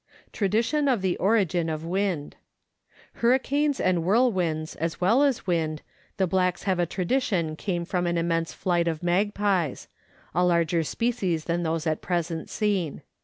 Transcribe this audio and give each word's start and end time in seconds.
Tradition 0.33 0.87
of 0.87 1.03
the 1.03 1.15
Origin 1.17 1.69
of 1.69 1.85
Wind. 1.85 2.35
Hurricanes 3.21 3.79
and 3.79 4.03
whirl 4.03 4.31
winds, 4.31 4.75
as 4.77 4.99
well 4.99 5.21
as 5.21 5.45
wind, 5.45 5.83
the 6.17 6.25
blacks 6.25 6.63
have 6.63 6.79
a 6.79 6.87
tradition 6.87 7.55
came 7.55 7.85
from 7.85 8.07
an 8.07 8.17
immense 8.17 8.51
flight 8.51 8.87
of 8.87 9.03
magpies 9.03 9.87
a 10.33 10.43
larger 10.43 10.81
species 10.81 11.43
than 11.45 11.61
those 11.61 11.85
at 11.85 12.01
present 12.01 12.49
seen. 12.49 13.03